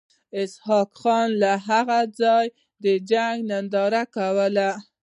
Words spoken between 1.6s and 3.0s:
هغه ځایه د